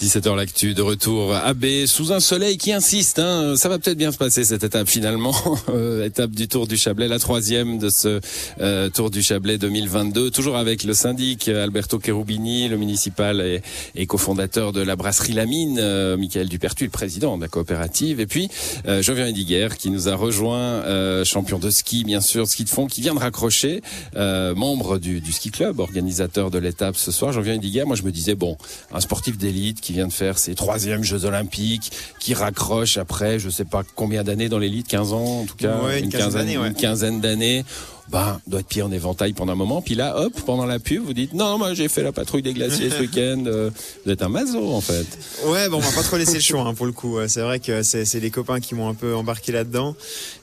[0.00, 3.18] 17h l'actu de retour à B sous un soleil qui insiste.
[3.18, 5.34] Hein, ça va peut-être bien se passer cette étape finalement.
[5.68, 8.20] Euh, étape du Tour du Chablais, la troisième de ce
[8.60, 10.30] euh, Tour du Chablais 2022.
[10.30, 13.62] Toujours avec le syndic Alberto Cherubini, le municipal et,
[13.94, 18.20] et cofondateur de la brasserie Lamine, euh, Michael Dupertu, le président de la coopérative.
[18.20, 18.48] Et puis
[18.86, 22.70] euh, Jovian Ediguer qui nous a rejoint, euh, champion de ski bien sûr, ski de
[22.70, 23.82] fond, qui vient de raccrocher,
[24.16, 27.32] membre du, du, ski club, organisateur de l'étape ce soir.
[27.32, 28.56] Jean-Viens Ediguer, moi je me disais, bon,
[28.92, 33.64] un sportif d'élite vient de faire ses troisièmes Jeux Olympiques, qui raccroche après, je sais
[33.64, 36.68] pas combien d'années dans l'élite, 15 ans en tout cas, ouais, une, une, quinzaine, ouais.
[36.68, 37.64] une quinzaine d'années
[38.10, 39.82] bah, doit être pied en éventail pendant un moment.
[39.82, 42.52] Puis là, hop, pendant la pub, vous dites non, moi j'ai fait la patrouille des
[42.52, 43.44] glaciers ce week-end.
[43.46, 43.70] Euh,
[44.04, 45.06] vous êtes un mazo en fait.
[45.46, 47.18] Ouais, bon, on va pas trop laisser le choix hein, pour le coup.
[47.28, 49.94] C'est vrai que c'est les copains qui m'ont un peu embarqué là-dedans.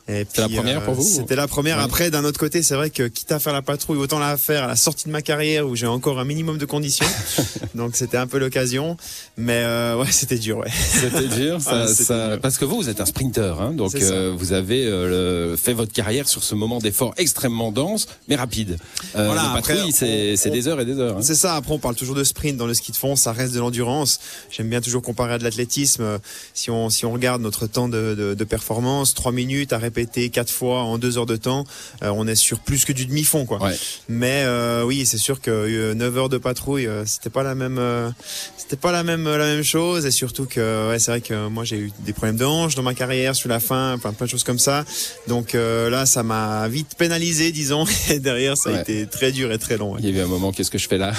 [0.07, 1.77] C'était la première euh, pour vous C'était la première.
[1.77, 1.84] Ouais.
[1.84, 4.63] Après, d'un autre côté, c'est vrai que quitte à faire la patrouille, autant la faire
[4.63, 7.05] à la sortie de ma carrière où j'ai encore un minimum de conditions.
[7.76, 8.95] Donc c'était un peu l'occasion.
[9.35, 10.59] Mais euh, ouais, c'était dur.
[10.59, 10.71] Ouais.
[10.71, 12.27] C'était dur, ça, ah, ça...
[12.29, 13.59] dur, Parce que vous, vous êtes un sprinter.
[13.59, 14.85] Hein, donc euh, vous avez
[15.57, 18.77] fait votre carrière sur ce moment d'effort extrêmement dense, mais rapide.
[19.16, 21.18] Euh, voilà, patrouille, c'est des heures et des heures.
[21.18, 21.22] Hein.
[21.22, 21.55] C'est ça.
[21.55, 23.16] Après, on parle toujours de sprint dans le ski de fond.
[23.16, 24.20] Ça reste de l'endurance.
[24.49, 26.20] J'aime bien toujours comparer à de l'athlétisme.
[26.54, 29.98] Si on, si on regarde notre temps de, de, de performance, 3 minutes à répéter
[29.98, 31.64] répété quatre fois en deux heures de temps,
[32.04, 33.60] euh, on est sur plus que du demi-fond, quoi.
[33.64, 33.76] Ouais.
[34.10, 37.55] Mais euh, oui, c'est sûr que euh, 9 heures de patrouille, euh, c'était pas la
[37.55, 38.10] même, euh,
[38.58, 40.05] c'était pas la même, la même chose.
[40.05, 42.84] Et surtout que, ouais, c'est vrai que moi j'ai eu des problèmes de hanche dans
[42.84, 44.86] ma carrière sur la fin, enfin plein de choses comme ça.
[45.27, 47.85] Donc là, ça m'a vite pénalisé, disons.
[48.09, 48.81] Et derrière, ça a ouais.
[48.81, 49.93] été très dur et très long.
[49.93, 49.99] Ouais.
[50.03, 51.13] Il y a eu un moment, qu'est-ce que je fais là?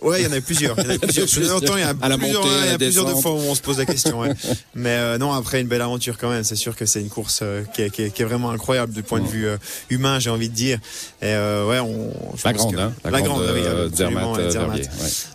[0.00, 0.76] Ouais, il y en a plusieurs.
[0.78, 1.26] Il y en a plusieurs.
[1.30, 1.62] plusieurs.
[1.62, 3.16] il y a à la plusieurs, montée, il y a plusieurs descente.
[3.18, 4.20] de fois où on se pose la question.
[4.20, 4.32] Ouais.
[4.74, 6.44] Mais euh, non, après une belle aventure quand même.
[6.44, 8.92] C'est sûr que c'est une course euh, qui, est, qui, est, qui, est, vraiment incroyable
[8.92, 9.56] du point de vue euh,
[9.90, 10.78] humain, j'ai envie de dire.
[11.20, 12.12] Et ouais, on.
[12.36, 14.90] Je la grande, que, hein, la, la grande, grande oui, Zermatt, Zermatt.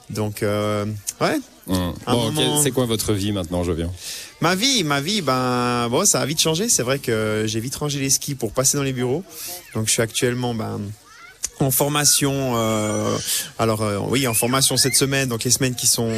[0.09, 1.39] Donc ouais.
[1.67, 1.93] Mmh.
[2.05, 2.61] Bon, moment...
[2.61, 3.91] c'est quoi votre vie maintenant, je viens
[4.41, 6.69] Ma vie, ma vie, ben bon, ça a vite changé.
[6.69, 9.23] C'est vrai que j'ai vite rangé les skis pour passer dans les bureaux.
[9.73, 10.79] Donc je suis actuellement ben
[11.59, 13.17] en formation euh,
[13.57, 16.11] alors euh, oui en formation cette semaine donc les semaines qui sont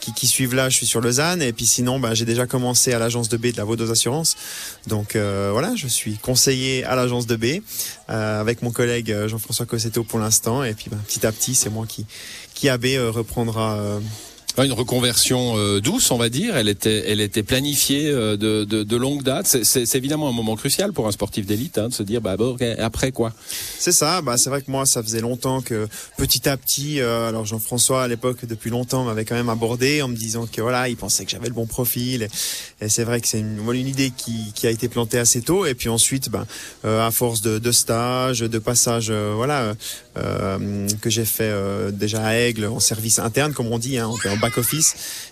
[0.00, 2.92] qui, qui suivent là je suis sur Lausanne et puis sinon ben, j'ai déjà commencé
[2.92, 4.36] à l'agence de B de la Vaudoise Assurance
[4.86, 7.62] donc euh, voilà je suis conseiller à l'agence de B
[8.08, 11.86] avec mon collègue Jean-François Cossetto pour l'instant et puis ben, petit à petit c'est moi
[11.86, 12.06] qui
[12.54, 13.98] qui à B reprendra
[14.64, 16.56] une reconversion euh, douce, on va dire.
[16.56, 19.46] Elle était, elle était planifiée euh, de, de, de, longue date.
[19.62, 22.56] C'est évidemment un moment crucial pour un sportif d'élite hein, de se dire, bah bon,
[22.78, 23.32] après quoi?
[23.78, 24.22] C'est ça.
[24.22, 28.04] Bah c'est vrai que moi, ça faisait longtemps que petit à petit, euh, alors Jean-François
[28.04, 31.24] à l'époque depuis longtemps m'avait quand même abordé en me disant que voilà, il pensait
[31.24, 32.28] que j'avais le bon profil.
[32.80, 35.66] Et, c'est vrai que c'est une, une idée qui, qui a été plantée assez tôt.
[35.66, 36.46] Et puis ensuite, ben,
[36.84, 39.74] à force de, de stages, de passages, voilà,
[40.14, 41.52] que j'ai fait
[41.92, 44.88] déjà à Aigle en service interne, comme on dit, hein, en back office.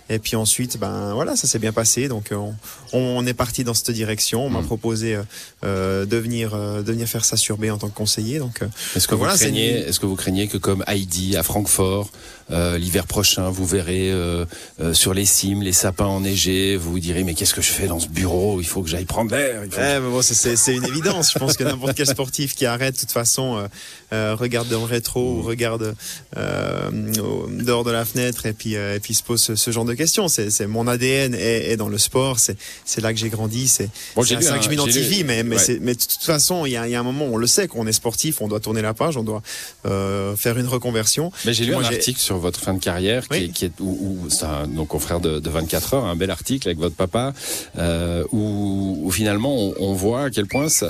[0.09, 2.07] Et puis ensuite ben voilà ça s'est bien passé.
[2.07, 2.53] Donc on,
[2.93, 4.45] on est parti dans cette direction.
[4.45, 4.65] On m'a mmh.
[4.65, 5.17] proposé
[5.63, 8.39] euh, de venir euh, de venir faire ça sur B en tant que conseiller.
[8.39, 8.61] Donc
[8.95, 12.09] est-ce que, voilà, craignez, est, est-ce que vous craignez que comme Heidi à Francfort
[12.51, 14.45] euh, l'hiver prochain vous verrez euh,
[14.79, 17.87] euh, sur les cimes les sapins enneigés vous vous direz mais qu'est-ce que je fais
[17.87, 18.61] dans ce bureau?
[18.61, 20.09] Il faut que j'aille prendre l'air eh, que...
[20.09, 23.67] bon, c'est une évidence je pense que n'importe quel sportif qui arrête de toute façon
[24.11, 25.39] regarde dans le rétro mmh.
[25.39, 25.95] ou regarde
[26.35, 30.27] dehors de la fenêtre et puis et puis se pose ce, ce genre de questions.
[30.27, 32.39] C'est mon ADN est, est, dans le sport.
[32.39, 33.67] C'est là que j'ai grandi.
[33.67, 35.23] C'est bon, ça que je m'identifie.
[35.23, 35.79] Mais, mais, ouais.
[35.81, 37.87] mais de toute façon, il y a, y a, un moment, on le sait, qu'on
[37.87, 39.41] est sportif, on doit tourner la page, on doit
[39.85, 41.31] euh, faire une reconversion.
[41.45, 43.43] Mais j'ai lu un article sur votre fin de carrière qui, oui.
[43.45, 46.31] est, qui est où, où c'est un donc confrère de, de 24 heures, un bel
[46.31, 47.33] article avec votre papa,
[47.77, 50.89] euh, où, où, finalement on, on, voit à quel point ça.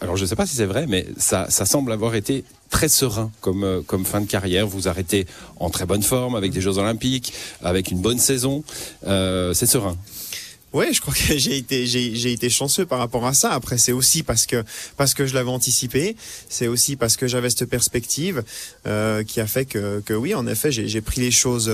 [0.00, 3.30] Alors je sais pas si c'est vrai, mais ça, ça semble avoir été très serein
[3.40, 4.66] comme, comme fin de carrière.
[4.66, 5.26] Vous arrêtez
[5.60, 8.64] en très bonne forme avec des Jeux Olympiques, avec une bonne saison.
[9.06, 9.96] Euh, c'est serein.
[10.74, 13.52] Oui, je crois que j'ai été j'ai été chanceux par rapport à ça.
[13.52, 14.64] Après, c'est aussi parce que
[14.96, 16.16] parce que je l'avais anticipé.
[16.48, 18.42] C'est aussi parce que j'avais cette perspective
[18.88, 21.72] euh, qui a fait que que oui, en effet, j'ai pris les choses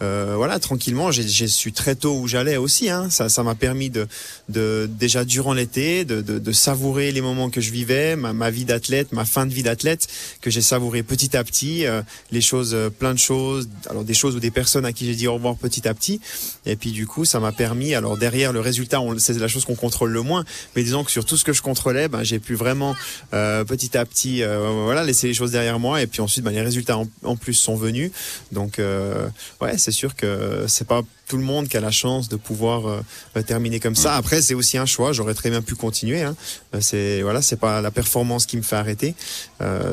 [0.00, 1.10] euh, voilà tranquillement.
[1.10, 2.88] J'ai su très tôt où j'allais aussi.
[2.88, 3.10] Hein.
[3.10, 4.06] Ça ça m'a permis de
[4.48, 8.50] de déjà durant l'été de, de, de savourer les moments que je vivais, ma, ma
[8.50, 10.06] vie d'athlète, ma fin de vie d'athlète
[10.40, 12.00] que j'ai savouré petit à petit, euh,
[12.30, 13.68] les choses, euh, plein de choses.
[13.90, 16.20] Alors des choses ou des personnes à qui j'ai dit au revoir petit à petit.
[16.64, 19.64] Et puis du coup, ça m'a permis alors derrière derrière le résultat, c'est la chose
[19.64, 20.44] qu'on contrôle le moins.
[20.74, 22.94] Mais disons que sur tout ce que je contrôlais, ben, j'ai pu vraiment
[23.32, 26.02] euh, petit à petit, euh, voilà, laisser les choses derrière moi.
[26.02, 28.10] Et puis ensuite, ben, les résultats en, en, plus sont venus.
[28.52, 29.26] Donc, euh,
[29.62, 33.02] ouais, c'est sûr que c'est pas tout le monde qui a la chance de pouvoir
[33.46, 34.14] terminer comme ça.
[34.14, 35.12] Après, c'est aussi un choix.
[35.12, 36.22] J'aurais très bien pu continuer.
[36.22, 36.36] Hein.
[36.80, 39.16] C'est voilà, c'est pas la performance qui me fait arrêter.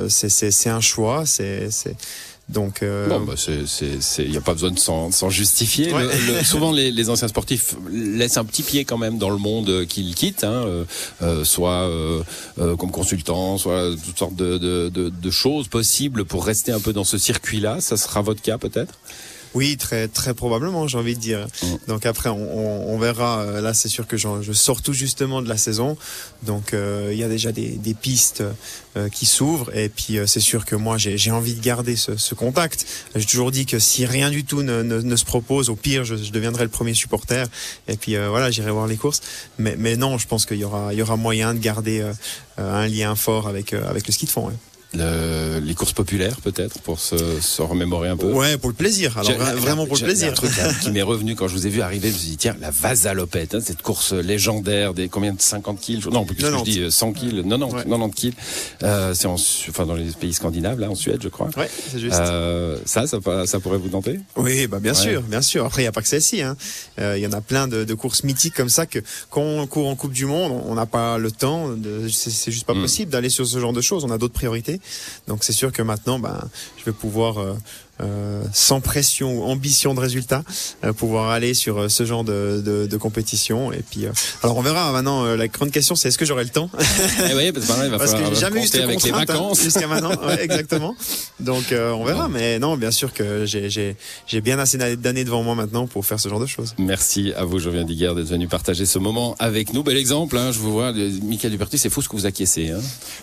[0.09, 1.25] C'est un choix.
[1.25, 1.69] C'est
[2.49, 3.35] Donc, euh, bah
[4.19, 5.93] il n'y a pas besoin de s'en justifier.
[5.93, 6.03] Ouais.
[6.03, 9.37] Le, le, souvent, les, les, anciens sportifs laissent un petit pied quand même dans le
[9.37, 10.83] monde qu'ils quittent, hein, euh,
[11.21, 12.21] euh, soit euh,
[12.57, 16.91] comme consultant, soit toutes sortes de, de, de, de choses possibles pour rester un peu
[16.91, 17.79] dans ce circuit-là.
[17.79, 18.93] Ça sera votre cas peut-être?
[19.53, 21.47] Oui, très très probablement, j'ai envie de dire.
[21.61, 21.67] Mmh.
[21.87, 23.45] Donc après, on, on, on verra.
[23.61, 25.97] Là, c'est sûr que je sors tout justement de la saison,
[26.43, 28.43] donc euh, il y a déjà des, des pistes
[28.95, 29.75] euh, qui s'ouvrent.
[29.75, 32.85] Et puis euh, c'est sûr que moi, j'ai envie de garder ce, ce contact.
[33.15, 36.05] J'ai toujours dit que si rien du tout ne, ne, ne se propose, au pire,
[36.05, 37.47] je, je, deviendrai le premier supporter.
[37.87, 39.21] Et puis euh, voilà, j'irai voir les courses.
[39.57, 42.13] Mais, mais non, je pense qu'il y aura il y aura moyen de garder euh,
[42.57, 44.47] un lien fort avec avec le ski de fond.
[44.47, 44.53] Ouais.
[44.95, 48.31] Le, les courses populaires peut-être pour se, se, remémorer un peu.
[48.31, 49.17] Ouais, pour le plaisir.
[49.17, 50.29] Alors vraiment pour le plaisir.
[50.29, 50.51] Un truc
[50.81, 52.69] qui m'est revenu quand je vous ai vu arriver, je me suis dit tiens la
[52.69, 56.91] Vasalopette, hein, cette course légendaire des combien de 50 kills Non, plus que je dis
[56.91, 57.83] 100 kills, 90, ouais.
[57.83, 58.33] 90 kills.
[58.83, 61.49] Euh, c'est en, enfin dans les pays scandinaves là, en Suède je crois.
[61.57, 62.19] Ouais, c'est juste.
[62.19, 64.19] Euh, ça, ça, ça, pourrait vous tenter?
[64.35, 64.97] Oui, bah bien ouais.
[64.97, 65.65] sûr, bien sûr.
[65.65, 66.37] Après il y a pas que celle-ci.
[66.37, 66.55] Il hein.
[66.99, 68.99] euh, y en a plein de, de, courses mythiques comme ça que
[69.29, 71.69] quand on court en Coupe du Monde, on n'a pas le temps.
[72.11, 72.81] C'est juste pas mm.
[72.81, 74.03] possible d'aller sur ce genre de choses.
[74.05, 74.79] On a d'autres priorités.
[75.27, 77.57] Donc c'est sûr que maintenant, ben, je vais pouvoir
[78.01, 80.43] euh, sans pression ou ambition de résultat,
[80.83, 83.71] euh, pouvoir aller sur euh, ce genre de, de, de compétition.
[83.71, 84.11] Et puis, euh,
[84.41, 84.91] alors on verra.
[84.91, 86.69] Maintenant, la grande question, c'est est-ce que j'aurai le temps?
[87.29, 89.63] Eh oui, parce, il va parce que j'ai jamais eu cette avec les vacances hein,
[89.63, 90.11] jusqu'à maintenant.
[90.25, 90.95] Ouais, exactement.
[91.39, 92.27] Donc on verra.
[92.29, 96.29] Mais non, bien sûr que j'ai bien assez d'années devant moi maintenant pour faire ce
[96.29, 96.73] genre de choses.
[96.77, 99.83] Merci à vous, Jovien Diguerre, d'être venu partager ce moment avec nous.
[99.83, 100.37] Bel exemple.
[100.37, 102.71] Hein, je vous vois, Michael Duperty, c'est fou ce que vous acquiescez.
[102.71, 102.79] Hein.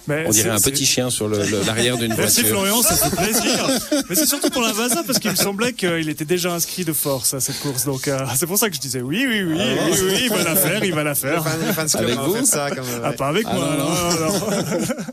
[0.06, 2.20] Mais on dirait un petit chien sur l'arrière d'une voiture.
[2.22, 3.68] Merci Florian, ça fait plaisir.
[4.08, 6.92] Mais c'est surtout pour la Vasa parce qu'il me semblait qu'il était déjà inscrit de
[6.92, 7.84] force à cette course.
[7.84, 10.30] Donc euh, c'est pour ça que je disais oui, oui, oui, ah, oui, oui, il
[10.30, 11.44] va la faire, il va la faire.
[11.46, 13.76] avec vous ça, comme, ah, pas avec ah, moi.
[13.76, 14.40] Non, non.
[14.40, 15.04] non,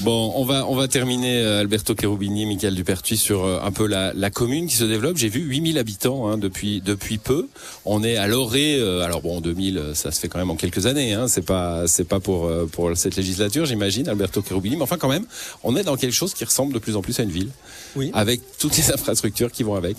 [0.00, 4.12] bon, on va on va terminer Alberto Cherubini, Michael Dupertuis sur euh, un peu la,
[4.14, 5.16] la commune qui se développe.
[5.16, 7.48] J'ai vu 8000 habitants hein, depuis depuis peu.
[7.84, 8.78] On est à l'orée.
[8.78, 11.12] Euh, alors bon, 2000, ça se fait quand même en quelques années.
[11.12, 14.76] Hein, c'est pas c'est pas pour pour cette législature, j'imagine, Alberto Cherubini.
[14.76, 15.26] Mais enfin quand même,
[15.64, 17.50] on est dans quelque chose qui ressemble de plus en plus à une ville,
[17.96, 18.10] oui.
[18.14, 19.96] avec toutes les infrastructures qui vont avec.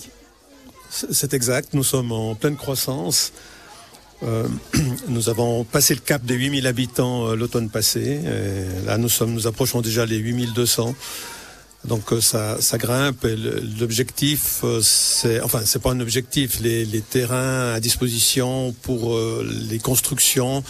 [0.90, 1.74] C'est exact.
[1.74, 3.32] Nous sommes en pleine croissance.
[4.24, 4.48] Euh,
[5.08, 8.22] nous avons passé le cap des 8000 habitants euh, l'automne passé.
[8.24, 10.96] Et là, nous sommes, nous approchons déjà les 8200.
[11.86, 13.26] Donc euh, ça, ça grimpe.
[13.80, 16.60] L'objectif, euh, c'est, enfin, c'est pas un objectif.
[16.60, 20.64] Les, les, terrains à disposition pour euh, les constructions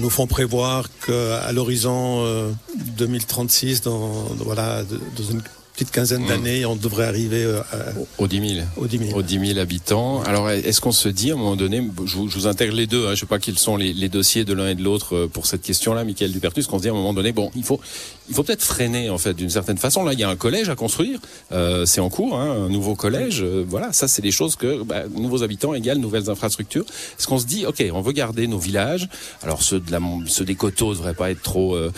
[0.00, 2.52] nous font prévoir qu'à l'horizon
[2.96, 5.42] 2036, dans, voilà, dans une
[5.74, 6.68] petite quinzaine d'années, mmh.
[6.68, 8.66] on devrait arriver à, aux 10 000.
[8.76, 9.18] Aux 10 000.
[9.18, 10.22] Aux 10 000 habitants.
[10.22, 12.86] Alors, est-ce qu'on se dit à un moment donné, je vous, je vous intègre les
[12.86, 15.26] deux, hein, je sais pas quels sont les, les dossiers de l'un et de l'autre
[15.26, 17.80] pour cette question-là, Michael Dupertus, qu'on se dit à un moment donné, bon, il faut,
[18.28, 20.04] il faut peut-être freiner en fait d'une certaine façon.
[20.04, 21.20] Là, il y a un collège à construire,
[21.52, 23.42] euh, c'est en cours, hein, un nouveau collège.
[23.42, 26.84] Euh, voilà, ça, c'est des choses que bah, nouveaux habitants égale nouvelles infrastructures.
[27.18, 29.08] Est-ce qu'on se dit, ok, on veut garder nos villages.
[29.42, 31.90] Alors ceux de la, ceux des coteaux ne devraient pas être trop euh,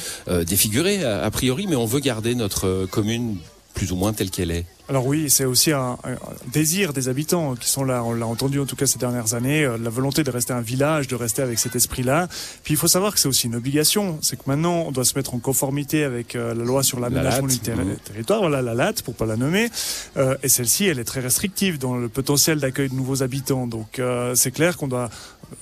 [0.44, 3.36] défigurés a, a priori, mais on veut garder notre commune
[3.76, 6.16] plus ou moins telle qu'elle est alors oui, c'est aussi un, un,
[6.52, 8.04] désir des habitants qui sont là.
[8.04, 10.60] On l'a entendu en tout cas ces dernières années, euh, la volonté de rester un
[10.60, 12.28] village, de rester avec cet esprit-là.
[12.62, 14.18] Puis il faut savoir que c'est aussi une obligation.
[14.22, 17.48] C'est que maintenant, on doit se mettre en conformité avec euh, la loi sur l'aménagement
[17.48, 17.96] du ter mmh.
[18.04, 19.70] territoire, voilà la LAT pour pas la nommer.
[20.16, 23.66] Euh, et celle-ci, elle est très restrictive dans le potentiel d'accueil de nouveaux habitants.
[23.66, 25.10] Donc euh, c'est clair qu'on doit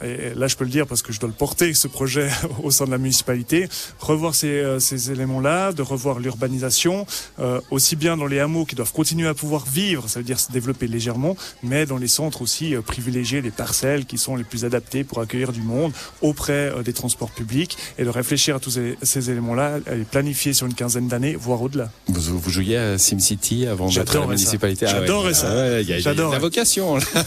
[0.02, 2.30] et là je peux le dire parce que je dois le porter ce projet
[2.62, 7.06] au sein de la municipalité, revoir ces, ces éléments-là, de revoir l'urbanisation,
[7.38, 10.40] euh, aussi bien dans les hameaux qui doivent continuer à pouvoir vivre, ça veut dire
[10.40, 14.44] se développer légèrement, mais dans les centres aussi euh, privilégier les parcelles qui sont les
[14.44, 18.60] plus adaptées pour accueillir du monde auprès euh, des transports publics et de réfléchir à
[18.60, 21.90] tous ces, ces éléments-là, à les planifier sur une quinzaine d'années, voire au-delà.
[22.08, 25.34] Vous, vous jouiez à SimCity avant d'être à la municipalité J'adorais ah ouais.
[25.34, 25.48] ça.
[25.50, 26.96] Ah ouais, il y a, J'adore la vocation.
[26.96, 27.02] Là.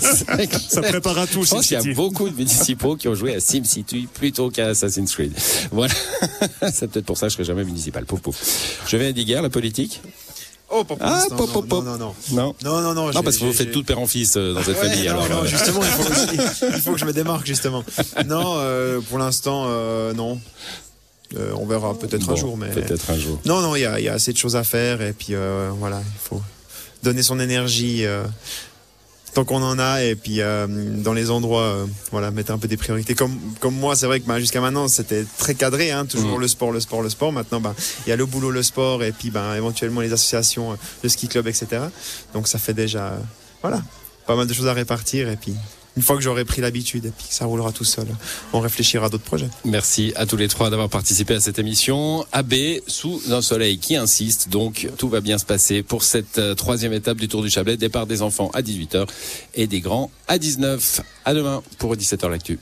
[0.70, 1.44] ça prépare à tout.
[1.44, 4.68] Je pense qu'il y a beaucoup de municipaux qui ont joué à SimCity plutôt qu'à
[4.68, 5.34] Assassin's Creed.
[5.72, 5.94] Voilà.
[6.74, 8.06] C'est peut-être pour ça que je serai jamais municipal.
[8.06, 8.82] Pouf pouf.
[8.88, 10.02] Je vais à Diguerre, la politique.
[10.80, 12.16] Oh, ah, non, non, non, non,
[12.62, 12.84] non.
[12.84, 15.08] Non, non, parce que vous faites tout père en fils euh, dans cette famille.
[15.08, 15.46] Alors, euh.
[15.46, 17.84] justement, il faut, que je me démarque, justement.
[18.28, 19.68] Non, euh, pour l'instant,
[20.14, 20.40] non.
[21.36, 23.40] On verra peut-être un jour, mais peut-être un jour.
[23.46, 25.34] Non, non, il y, a assez de choses à faire et puis
[25.80, 26.42] voilà, il faut
[27.04, 28.06] donner son énergie
[29.38, 32.68] tant qu'on en a et puis euh, dans les endroits euh, voilà mettre un peu
[32.68, 33.14] des priorités.
[33.14, 36.42] Comme comme moi c'est vrai que bah, jusqu'à maintenant c'était très cadré hein, toujours mmh.
[36.42, 37.32] le sport le sport le sport.
[37.32, 37.76] Maintenant bah
[38.08, 41.28] il y a le boulot le sport et puis bah, éventuellement les associations le ski
[41.28, 41.84] club etc
[42.34, 43.16] donc ça fait déjà
[43.62, 43.84] voilà
[44.26, 45.54] pas mal de choses à répartir et puis
[45.98, 48.08] une fois que j'aurai pris l'habitude et puis que ça roulera tout seul,
[48.54, 49.50] on réfléchira à d'autres projets.
[49.66, 52.26] Merci à tous les trois d'avoir participé à cette émission.
[52.32, 52.54] AB
[52.86, 56.94] sous un soleil qui insiste, donc tout va bien se passer pour cette euh, troisième
[56.94, 57.78] étape du Tour du Chablais.
[57.78, 59.08] Départ des enfants à 18h
[59.56, 61.02] et des grands à 19.
[61.26, 62.60] À demain pour 17h l'actu.